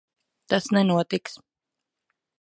Tas 0.53 0.69
nenotiks. 0.77 1.39